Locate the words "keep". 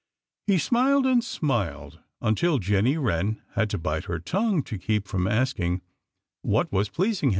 4.79-5.07